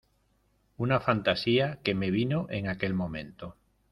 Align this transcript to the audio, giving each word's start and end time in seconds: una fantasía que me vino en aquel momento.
una 0.77 0.99
fantasía 0.99 1.77
que 1.83 1.93
me 1.93 2.09
vino 2.09 2.47
en 2.49 2.67
aquel 2.67 2.95
momento. 2.95 3.55